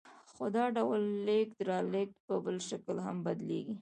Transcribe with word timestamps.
خو 0.33 0.45
دا 0.55 0.65
ډول 0.77 1.01
لېږد 1.27 1.57
رالېږد 1.69 2.17
په 2.27 2.35
بل 2.45 2.57
شکل 2.69 2.95
هم 3.05 3.17
بدلېږي 3.25 3.69